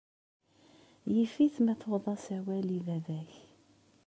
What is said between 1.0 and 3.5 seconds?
Yif-it ma tuɣeḍ-as awal i baba-k.